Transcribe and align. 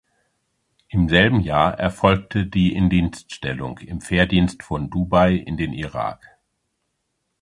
Im 0.89 1.09
selben 1.09 1.41
Jahr 1.41 1.77
erfolgte 1.77 2.47
die 2.47 2.73
Indienststellung 2.73 3.77
im 3.77 4.01
Fährdienst 4.01 4.63
von 4.63 4.89
Dubai 4.89 5.35
in 5.35 5.57
den 5.57 5.73
Irak. 5.73 6.27